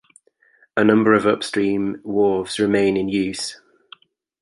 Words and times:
A 0.75 0.83
number 0.83 1.13
of 1.13 1.27
upstream 1.27 2.01
wharves 2.03 2.57
remain 2.57 2.97
in 2.97 3.07
use. 3.07 3.61